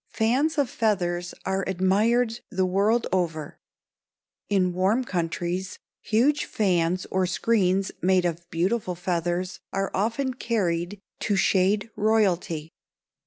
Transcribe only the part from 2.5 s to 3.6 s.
world over.